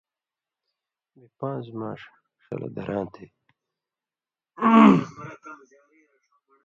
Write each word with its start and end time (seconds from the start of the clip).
بے 1.13 1.23
پانز 1.37 1.65
مانڜ 1.79 1.99
ڜلہ 2.41 2.69
دھراتے۔ 2.75 3.25